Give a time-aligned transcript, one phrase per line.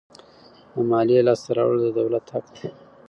[0.73, 2.67] د مالیې لاسته راوړل د دولت حق دی.